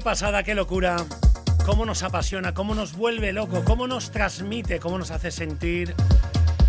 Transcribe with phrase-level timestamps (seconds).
[0.00, 0.96] Pasada, qué locura.
[1.64, 5.94] Cómo nos apasiona, cómo nos vuelve loco, cómo nos transmite, cómo nos hace sentir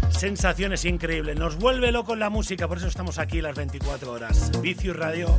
[0.09, 1.37] sensaciones increíbles.
[1.37, 4.51] Nos vuelve loco la música, por eso estamos aquí las 24 horas.
[4.61, 5.35] Vicius Radio.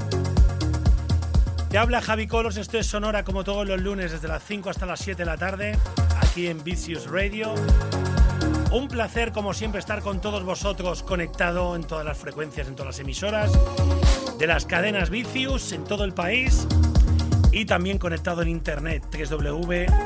[1.70, 4.86] Te habla Javi Colos, esto es Sonora como todos los lunes desde las 5 hasta
[4.86, 5.78] las 7 de la tarde,
[6.20, 7.54] aquí en Vicious Radio.
[8.72, 12.96] Un placer como siempre estar con todos vosotros conectado en todas las frecuencias, en todas
[12.96, 13.52] las emisoras
[14.38, 16.66] de las cadenas Vicious en todo el país
[17.53, 19.98] y también conectado en internet www.vicius.com.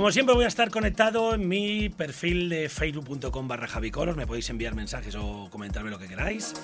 [0.00, 4.48] Como siempre voy a estar conectado en mi perfil de facebook.com barra javicolos, me podéis
[4.48, 6.54] enviar mensajes o comentarme lo que queráis.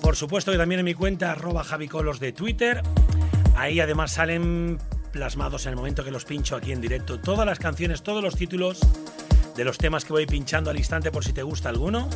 [0.00, 2.80] Por supuesto que también en mi cuenta arroba javicolos de Twitter.
[3.56, 4.78] Ahí además salen
[5.12, 8.36] plasmados en el momento que los pincho aquí en directo todas las canciones, todos los
[8.36, 8.80] títulos
[9.54, 12.08] de los temas que voy pinchando al instante por si te gusta alguno.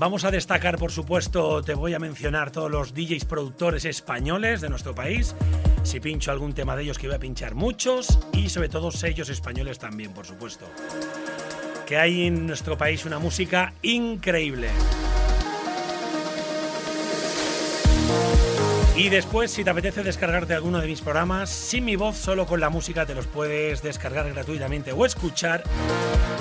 [0.00, 4.68] Vamos a destacar, por supuesto, te voy a mencionar todos los DJs productores españoles de
[4.68, 5.36] nuestro país
[5.88, 9.30] si pincho algún tema de ellos, que voy a pinchar muchos y sobre todo sellos
[9.30, 10.66] españoles también, por supuesto.
[11.86, 14.68] Que hay en nuestro país una música increíble.
[18.96, 22.60] Y después, si te apetece descargarte alguno de mis programas, sin mi voz, solo con
[22.60, 25.62] la música, te los puedes descargar gratuitamente o escuchar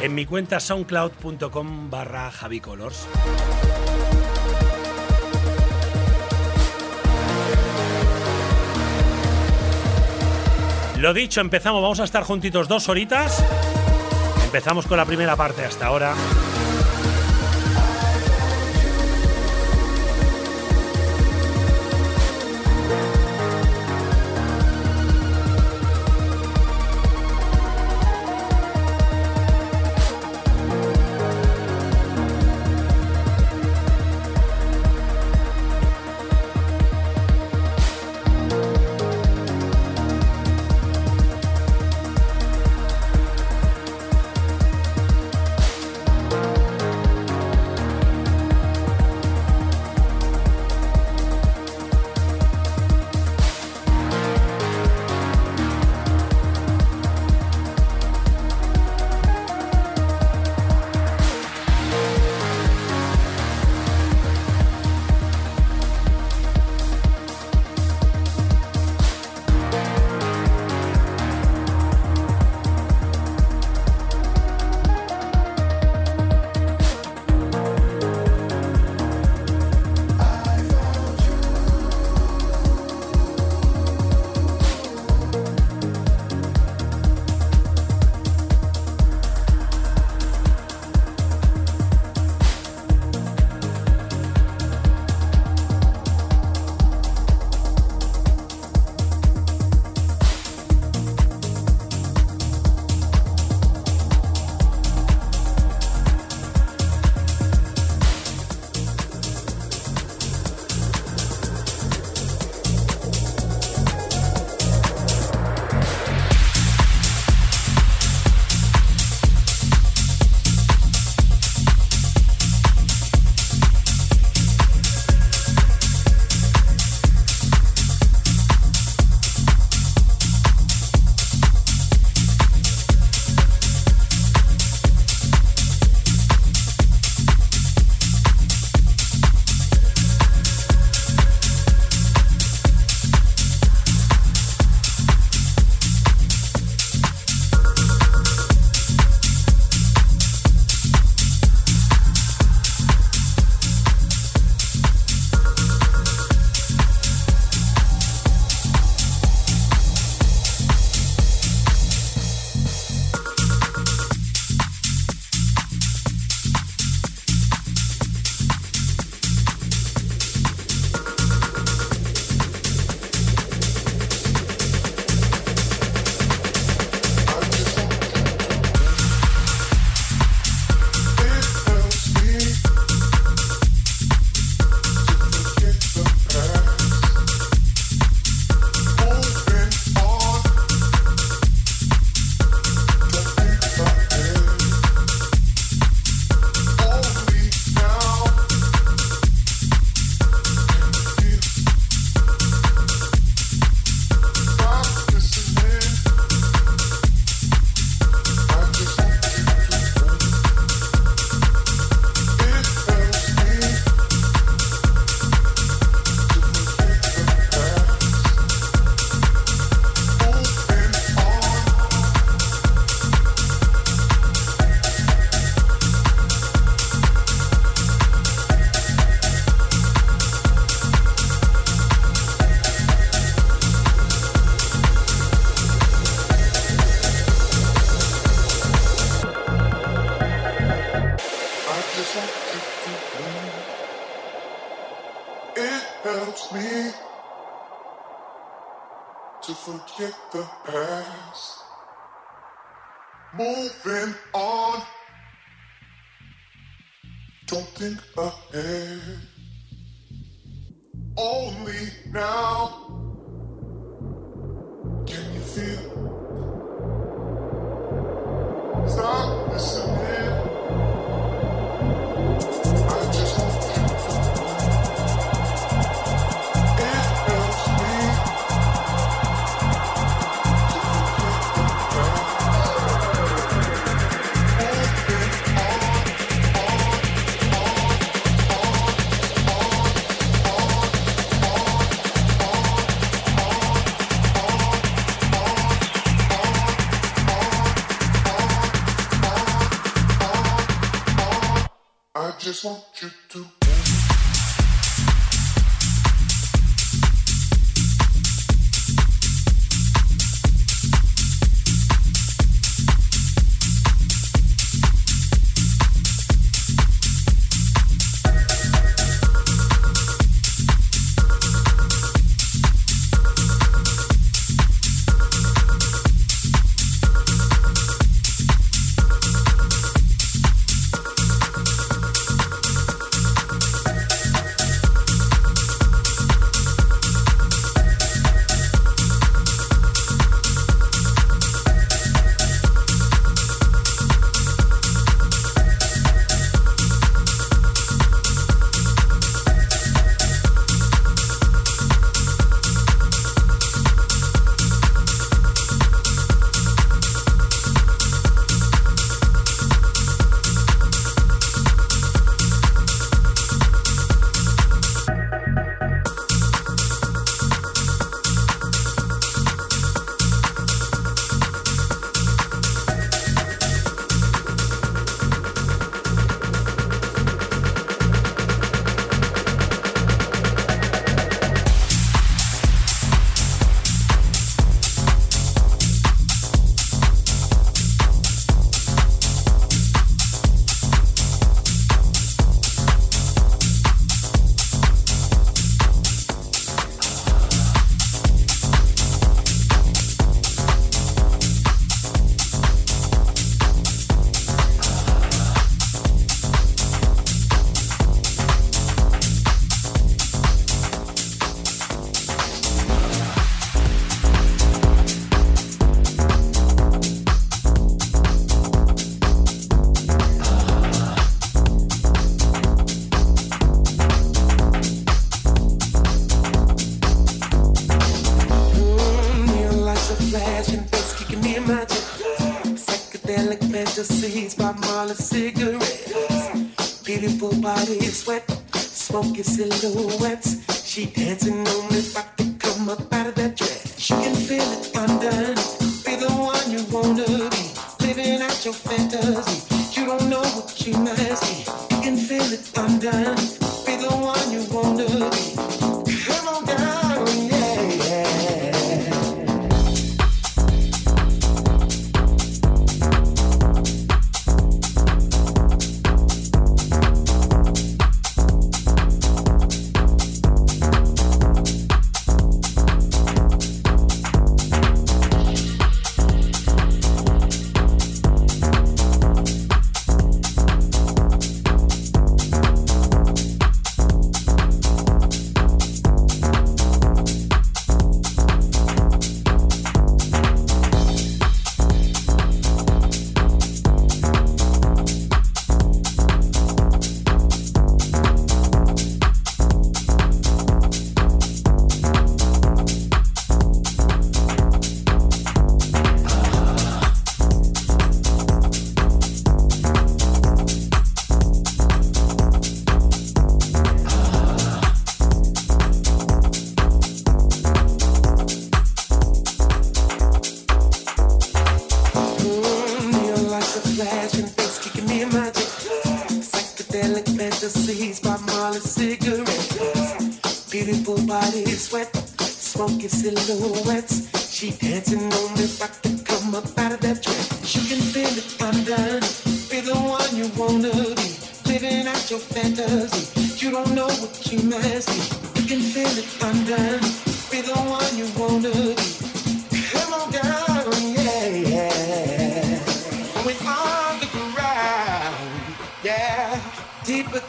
[0.01, 3.07] en mi cuenta soundcloud.com barra javicolors.
[10.97, 13.43] Lo dicho, empezamos, vamos a estar juntitos dos horitas.
[14.45, 16.15] Empezamos con la primera parte hasta ahora.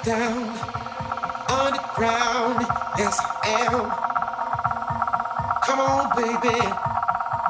[0.04, 0.48] Down,
[1.50, 2.66] underground,
[2.98, 3.90] yes I am.
[5.64, 6.60] Come on, baby.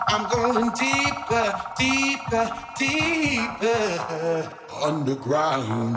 [0.08, 4.50] I'm going deeper, deeper, deeper
[4.82, 5.96] underground.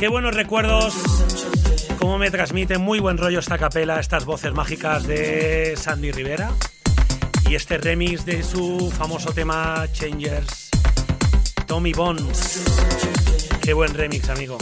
[0.00, 0.94] Qué buenos recuerdos,
[2.00, 6.50] cómo me transmiten muy buen rollo esta capela, estas voces mágicas de Sandy Rivera
[7.48, 10.70] y este remix de su famoso tema Changers,
[11.66, 12.64] Tommy Bones.
[13.60, 14.56] Qué buen remix, amigo.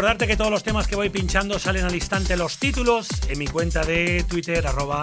[0.00, 3.46] Recordarte que todos los temas que voy pinchando salen al instante los títulos en mi
[3.46, 5.02] cuenta de Twitter, arroba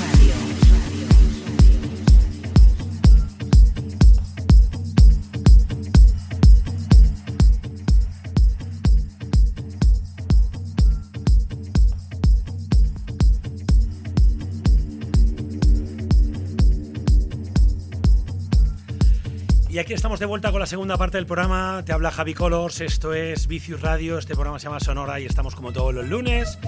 [19.81, 21.81] Aquí estamos de vuelta con la segunda parte del programa.
[21.83, 25.55] Te habla Javi Colors, esto es Vicius Radio, este programa se llama Sonora y estamos
[25.55, 26.59] como todos los lunes,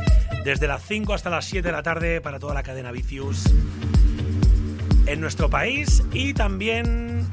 [0.44, 3.44] desde las 5 hasta las 7 de la tarde para toda la cadena Vicius
[5.06, 7.28] en nuestro país y también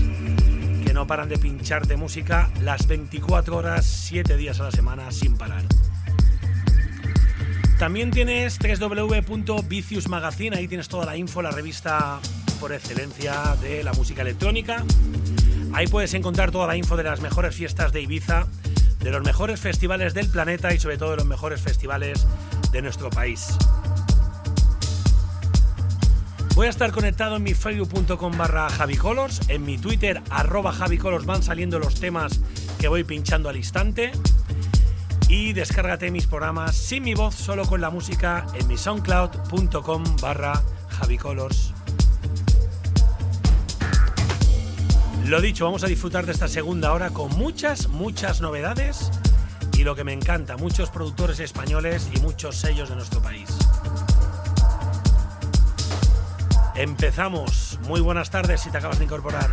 [1.03, 5.65] no paran de pincharte música las 24 horas, 7 días a la semana sin parar.
[7.77, 12.21] También tienes www.vicious Magazine, ahí tienes toda la info, la revista
[12.61, 14.85] por excelencia de la música electrónica.
[15.73, 18.47] Ahí puedes encontrar toda la info de las mejores fiestas de Ibiza,
[19.01, 22.29] de los mejores festivales del planeta y sobre todo de los mejores festivales
[22.71, 23.59] de nuestro país.
[26.55, 31.43] Voy a estar conectado en mi facebook.com barra javicolors, en mi twitter arroba javicolors van
[31.43, 32.41] saliendo los temas
[32.79, 34.13] que voy pinchando al instante
[35.29, 40.63] y descárgate mis programas sin mi voz, solo con la música en mi soundcloud.com barra
[40.91, 41.73] javicolors.
[45.25, 49.11] Lo dicho, vamos a disfrutar de esta segunda hora con muchas, muchas novedades
[49.79, 53.52] y lo que me encanta, muchos productores españoles y muchos sellos de nuestro país.
[56.75, 57.79] Empezamos.
[57.87, 59.51] Muy buenas tardes si te acabas de incorporar.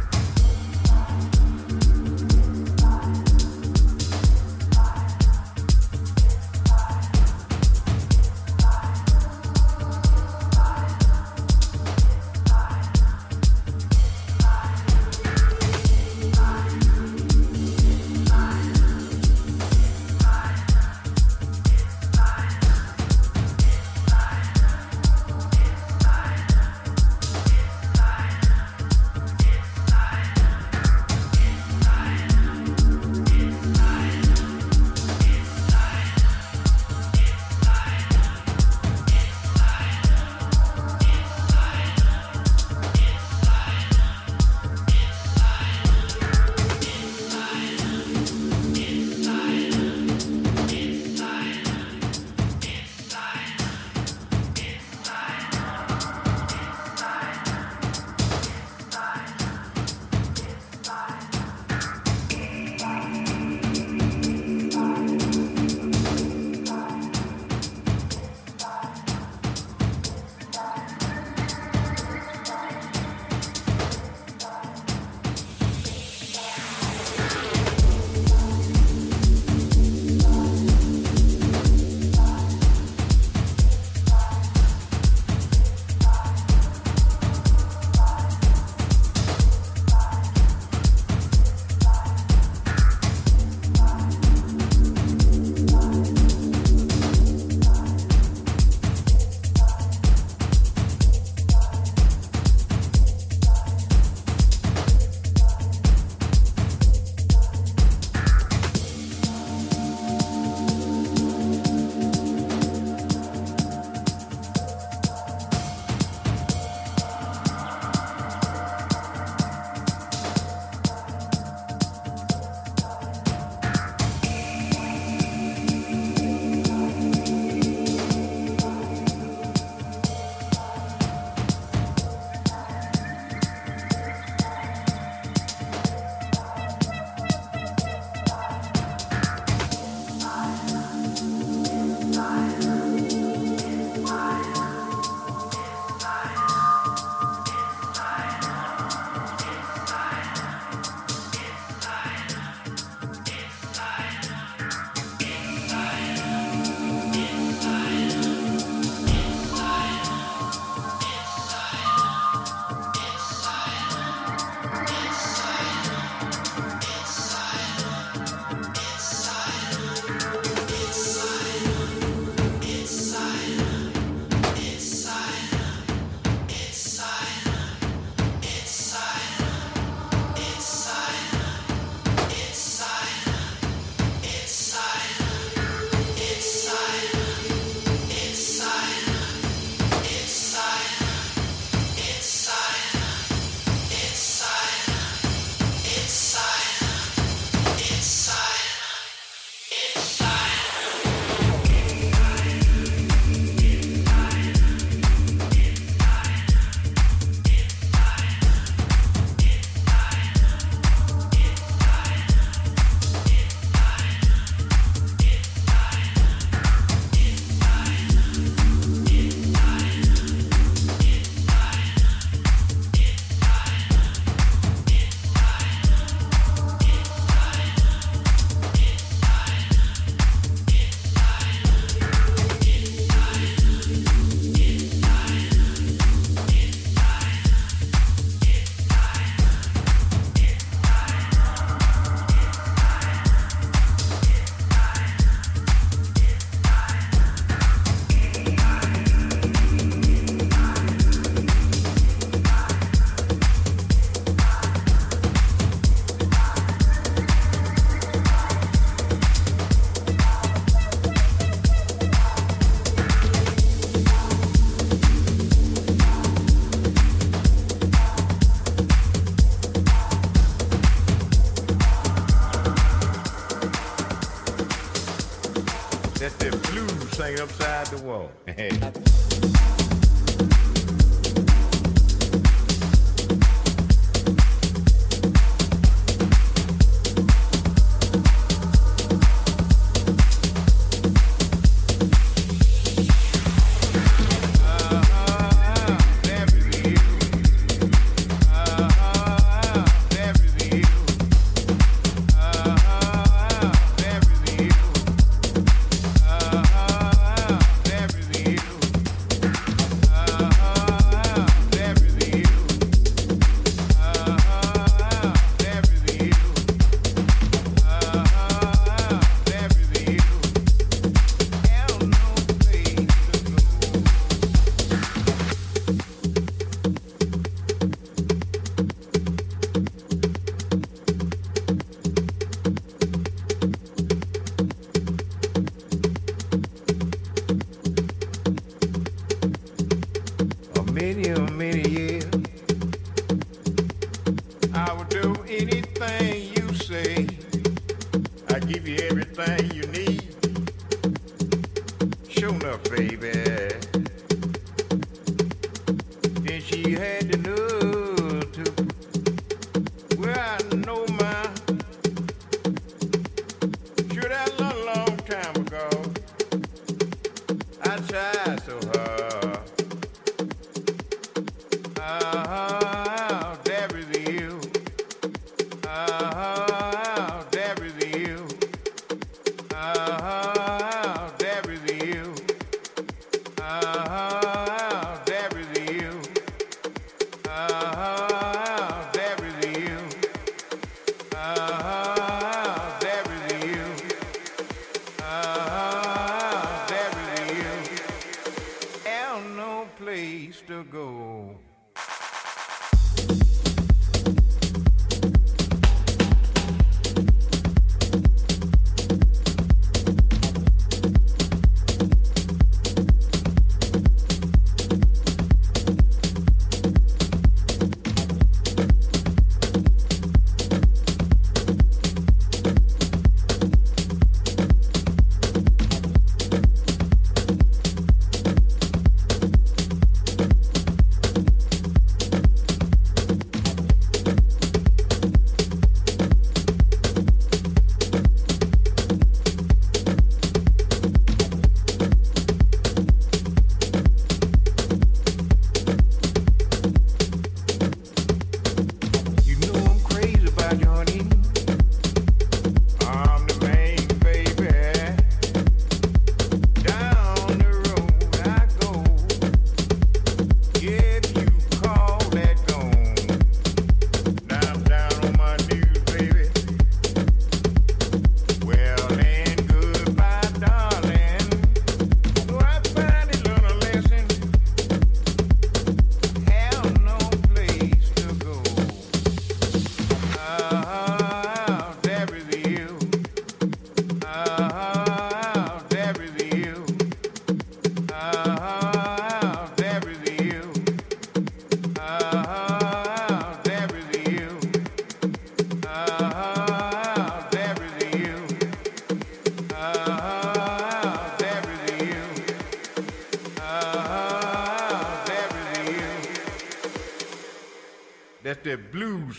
[278.04, 279.00] Upside the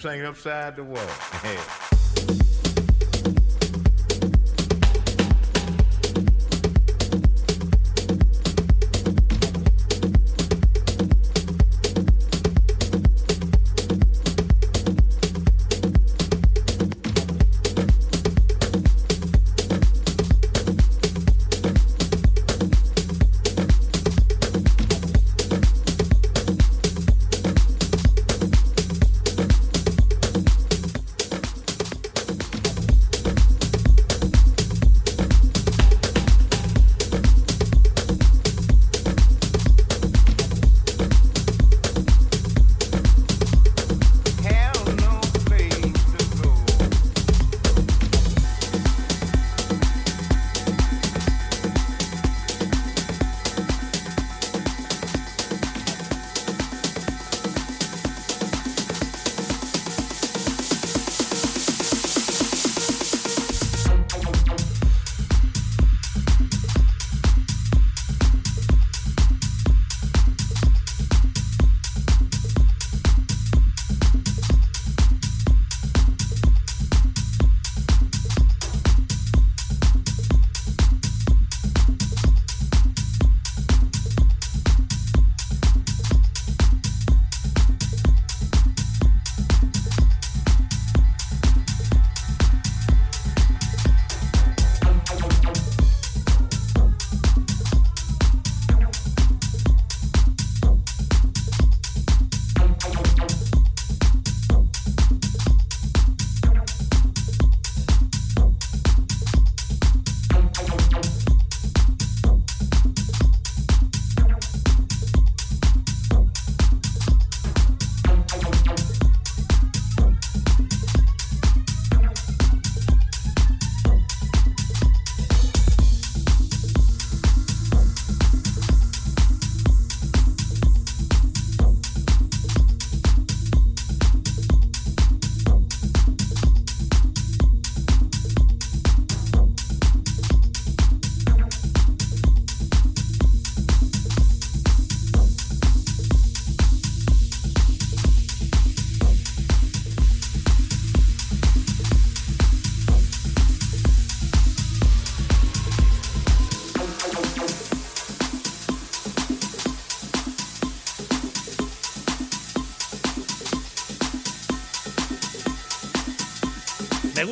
[0.01, 0.99] singing upside the wall.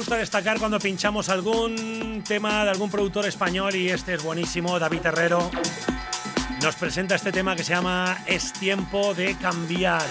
[0.08, 5.04] gusta destacar cuando pinchamos algún tema de algún productor español y este es buenísimo, David
[5.04, 5.50] Herrero.
[6.62, 10.06] Nos presenta este tema que se llama Es tiempo de cambiar.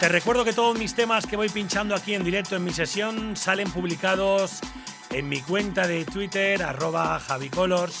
[0.00, 3.36] Te recuerdo que todos mis temas que voy pinchando aquí en directo en mi sesión
[3.36, 4.58] salen publicados
[5.10, 8.00] en mi cuenta de Twitter, arroba javicolors.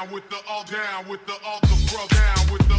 [0.00, 2.69] down with the all down with the all the bro down with the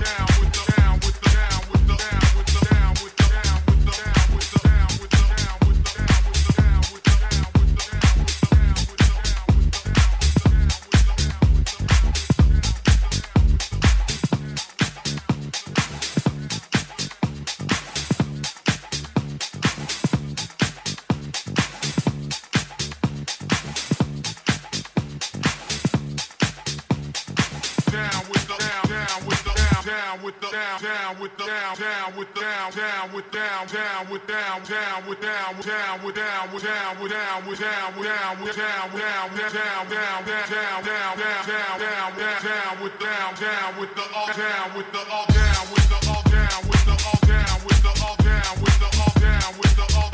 [32.01, 36.51] down with down down with down down with down down with down down with down
[36.51, 40.81] with down with down with down with down with down down down down down down
[40.81, 44.99] down down down down down down with down down with the all down with the
[45.11, 47.83] all down with the all down with the all down with the all down with
[47.83, 50.10] the all down with the all down with the all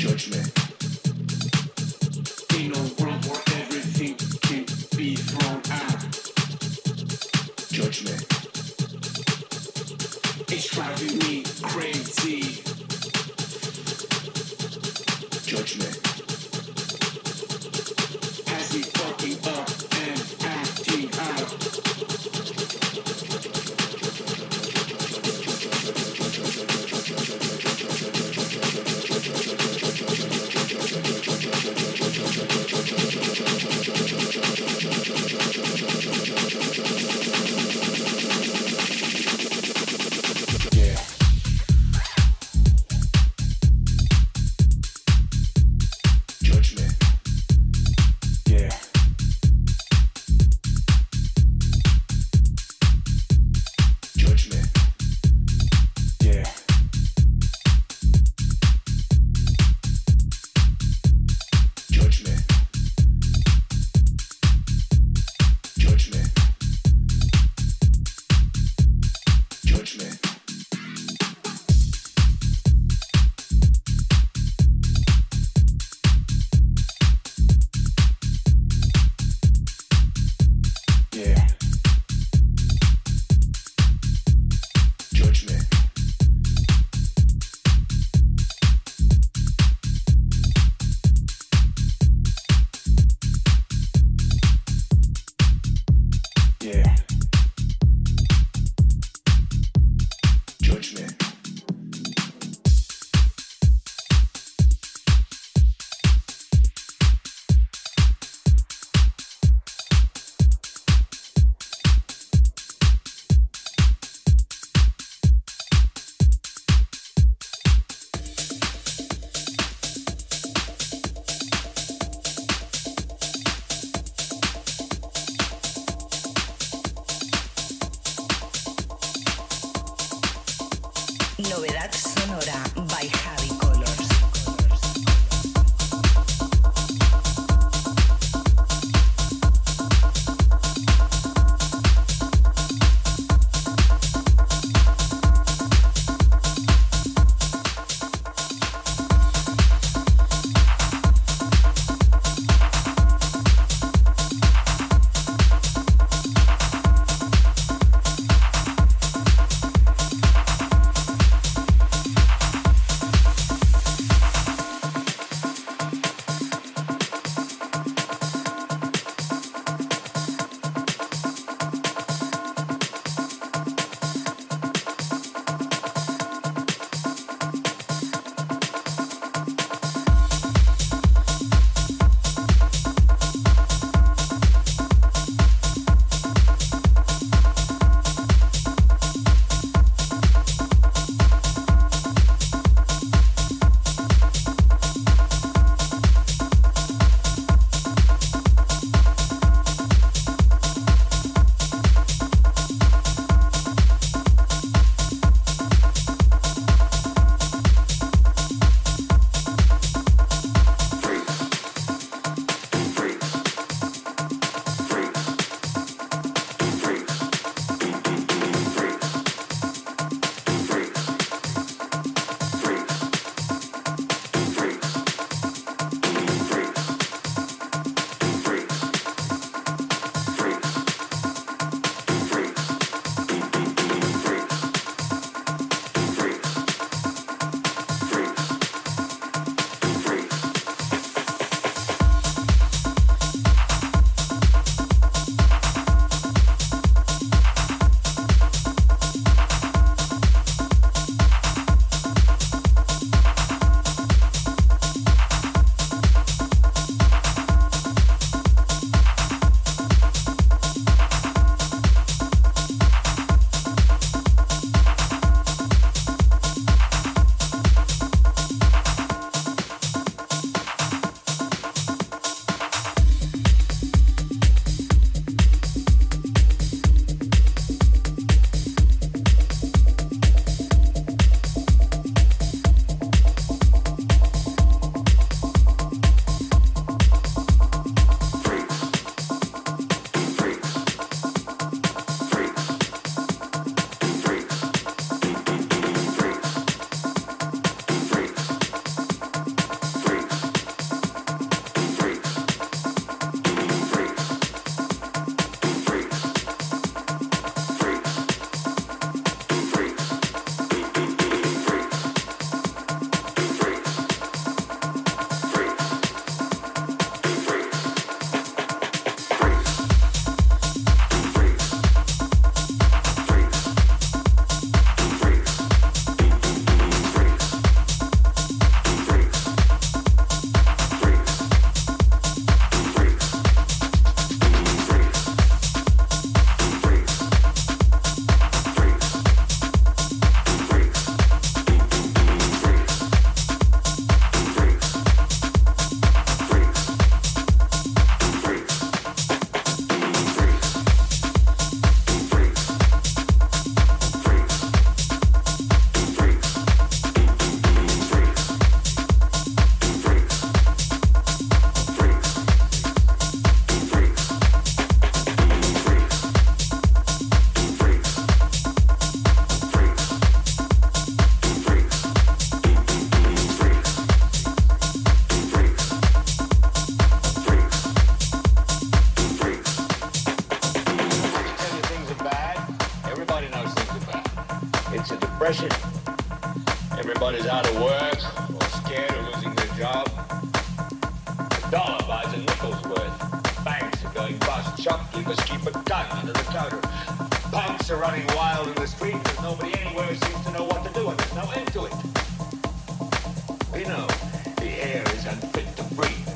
[0.00, 0.49] judgment.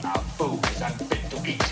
[0.04, 1.62] Our food is unfit to eat.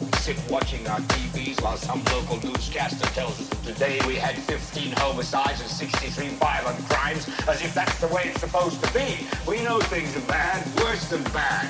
[0.00, 4.36] We sit watching our TVs while some local newscaster tells us that today we had
[4.36, 9.26] 15 homicides and 63 violent crimes, as if that's the way it's supposed to be.
[9.46, 11.68] We know things are bad, worse than bad.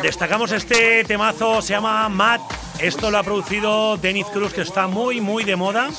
[0.00, 2.40] Destacamos este temazo, se llama Matt.
[2.78, 5.90] Esto lo ha producido Dennis Cruz, que está muy, muy de moda.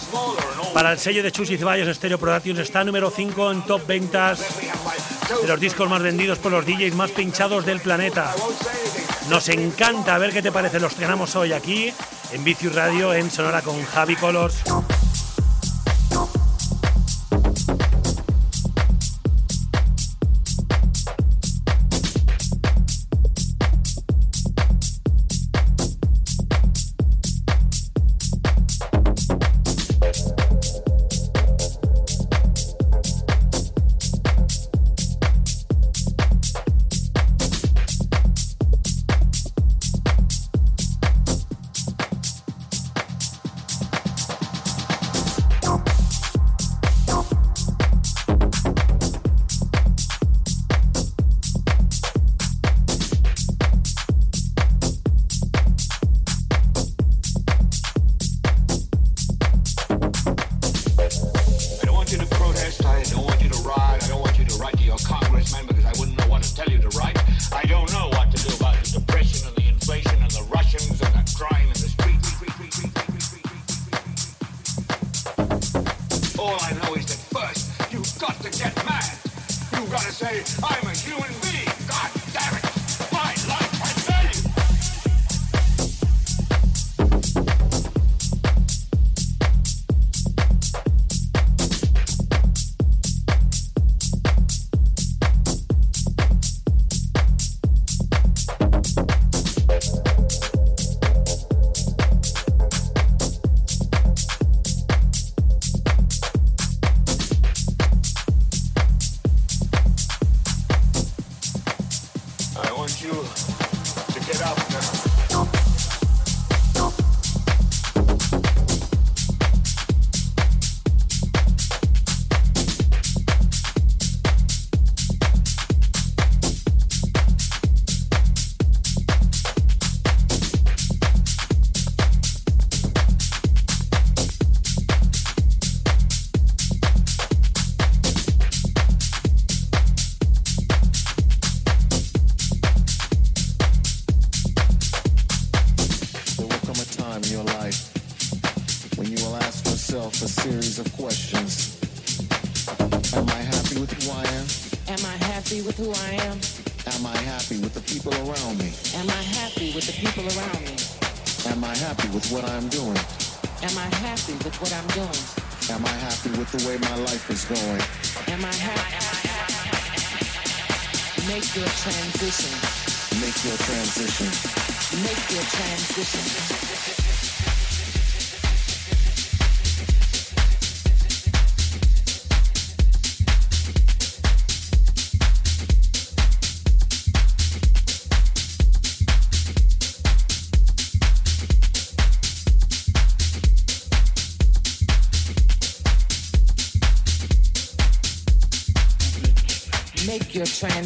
[0.73, 2.17] Para el sello de Chus y Ceballos Stereo
[2.61, 4.39] está número 5 en top ventas
[5.41, 8.33] de los discos más vendidos por los DJs más pinchados del planeta.
[9.29, 10.79] Nos encanta ver qué te parece.
[10.79, 11.93] Los tenemos hoy aquí
[12.31, 14.63] en Vicius Radio en Sonora con Javi Colors.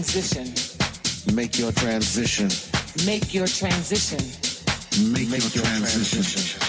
[0.07, 1.35] Transition.
[1.35, 2.47] Make your transition.
[3.05, 4.19] Make your transition.
[5.11, 6.66] Make, your, transition.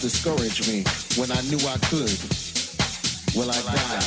[0.00, 0.82] Discourage me
[1.20, 2.08] when I knew I could.
[3.36, 4.00] Will I die?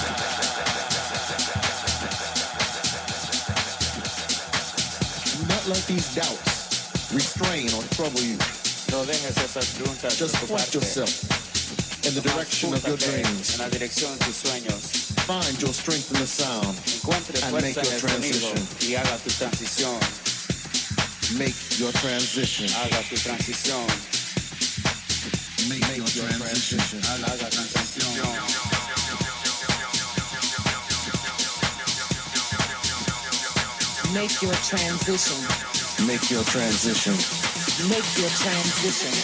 [5.37, 8.37] Do not let these doubts restrain or trouble you.
[8.91, 11.13] No dejes esas preguntas Just point yourself
[12.07, 13.53] in the direction of your dreams.
[13.53, 15.13] En la dirección de tus sueños.
[15.25, 16.75] Find your strength in the sound
[17.43, 18.57] and make your transition.
[18.97, 19.99] haga tu transición.
[21.37, 22.67] Make your transition.
[26.53, 28.13] Haga tu transición.
[34.13, 35.39] Make your transition.
[35.39, 36.07] Haga tu transición.
[36.07, 37.17] Make your transition.
[37.17, 37.89] Make your transition.
[37.89, 39.22] Make your transition.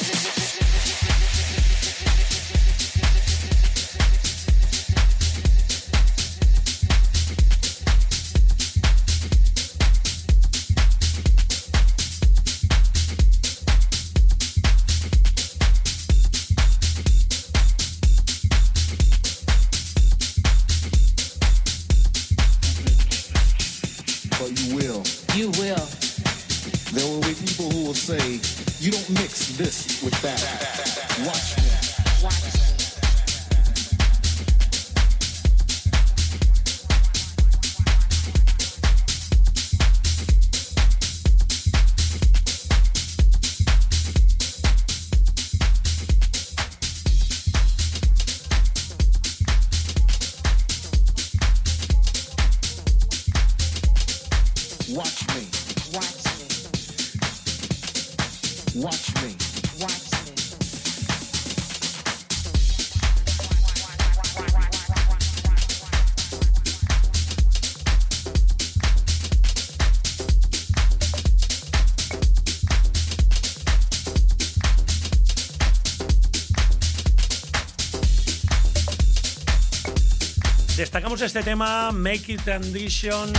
[80.80, 83.34] Destacamos este tema, Make It Transition.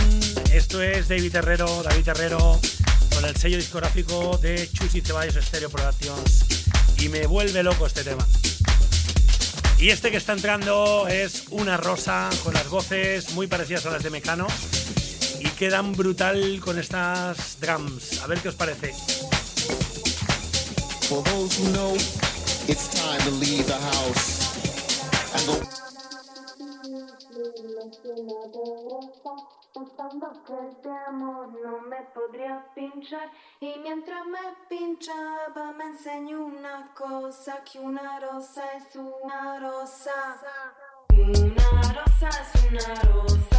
[0.53, 2.59] Esto es David Herrero, David Herrero,
[3.15, 6.45] con el sello discográfico de Chuchi Ceballos Stereo Productions.
[6.99, 8.23] Y me vuelve loco este tema.
[9.79, 14.03] Y este que está entrando es una rosa con las voces muy parecidas a las
[14.03, 14.45] de Mecano.
[15.39, 18.21] Y quedan brutal con estas drums.
[18.21, 18.93] A ver qué os parece.
[21.09, 21.95] For those who know,
[22.67, 24.53] it's time to leave the house
[25.33, 25.80] and go.
[29.73, 33.31] Pensando que este amor no me podría pinchar
[33.61, 40.41] y mientras me pinchaba me enseñó una cosa que una rosa es una rosa
[41.09, 43.50] una rosa es una rosa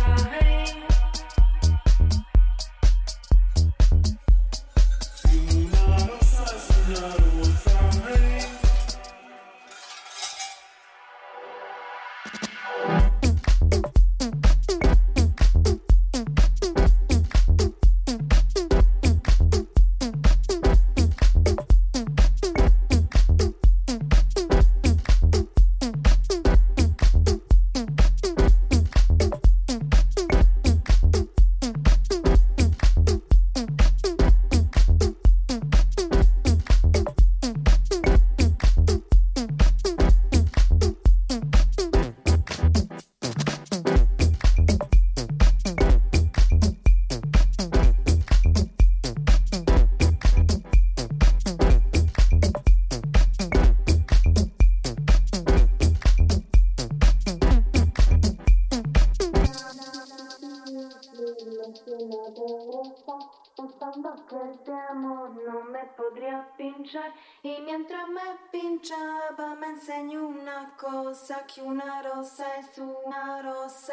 [71.12, 73.92] cosa que una rosa es una rosa.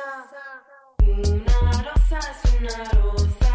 [1.01, 3.48] Una rosa es una rosa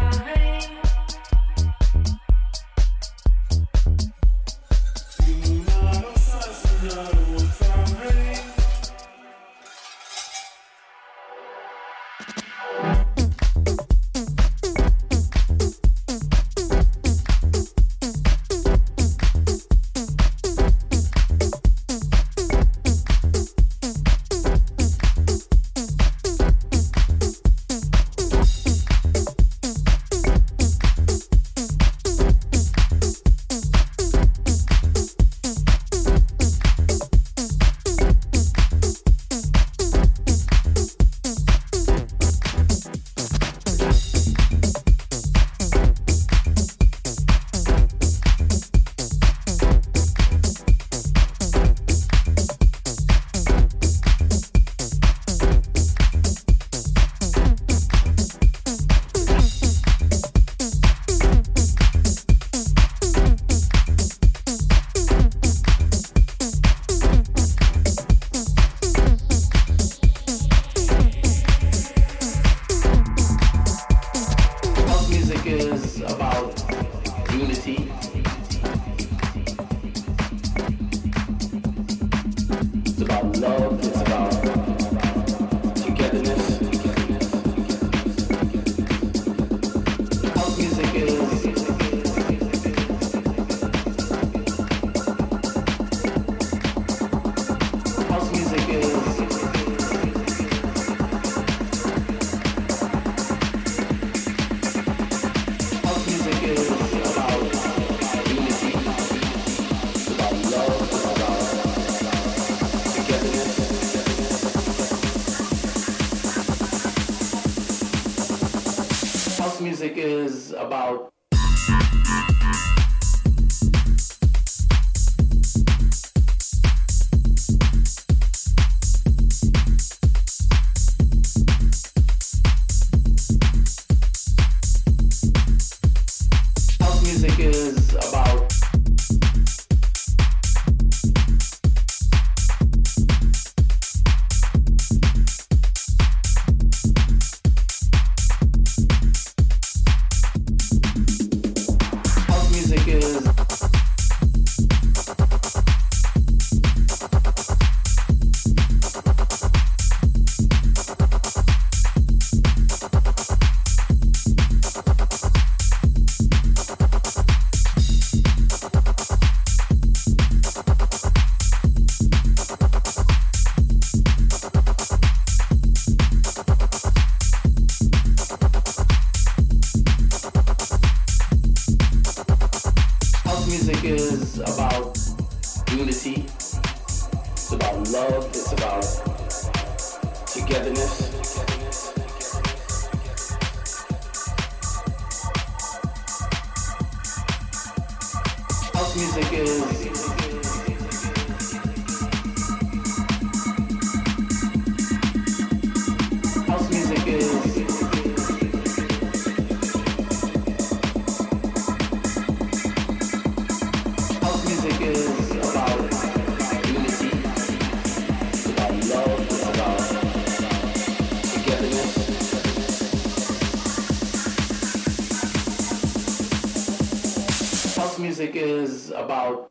[228.95, 229.44] about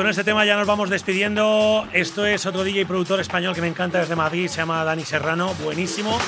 [0.00, 1.86] con este tema ya nos vamos despidiendo.
[1.92, 5.52] Esto es otro DJ productor español que me encanta desde Madrid, se llama Dani Serrano,
[5.62, 6.18] buenísimo.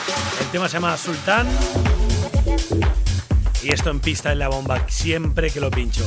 [0.43, 1.47] El tema se llama Sultán.
[3.63, 6.05] Y esto en pista en la bomba, siempre que lo pincho.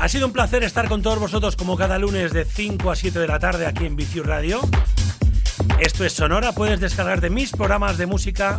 [0.00, 3.18] Ha sido un placer estar con todos vosotros como cada lunes de 5 a 7
[3.20, 4.60] de la tarde aquí en Vicius Radio.
[5.80, 8.58] Esto es Sonora, puedes descargar de mis programas de música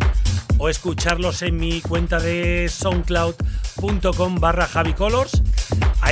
[0.58, 5.43] o escucharlos en mi cuenta de soundcloud.com barra javicolors.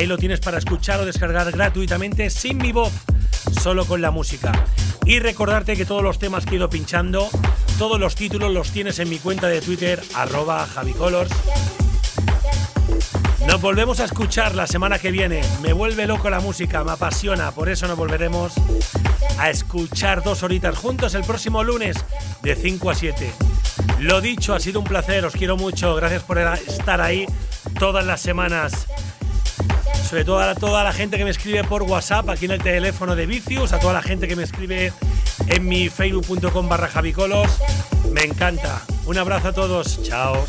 [0.02, 2.91] Ahí lo tienes para escuchar o descargar gratuitamente sin mi voz,
[3.61, 4.52] solo con la música.
[5.06, 7.30] Y recordarte que todos los temas que he ido pinchando,
[7.78, 11.30] todos los títulos los tienes en mi cuenta de Twitter, arroba javicolors.
[13.45, 15.44] Nos volvemos a escuchar la semana que viene.
[15.61, 18.53] Me vuelve loco la música, me apasiona, por eso nos volveremos
[19.38, 21.95] a escuchar dos horitas juntos el próximo lunes
[22.41, 23.32] de 5 a 7.
[23.99, 27.28] Lo dicho, ha sido un placer, os quiero mucho, gracias por estar ahí
[27.78, 28.88] todas las semanas.
[30.11, 33.15] Sobre todo a toda la gente que me escribe por WhatsApp aquí en el teléfono
[33.15, 34.91] de Vicius, a toda la gente que me escribe
[35.47, 37.49] en mi facebook.com barra javicolos.
[38.11, 38.81] Me encanta.
[39.05, 40.03] Un abrazo a todos.
[40.03, 40.45] Chao.